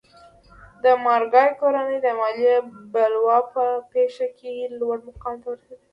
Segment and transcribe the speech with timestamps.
[0.83, 2.57] د مارګای کورنۍ د مالیې
[2.93, 5.85] بلوا په پېښه کې لوړ مقام ته ورسېده.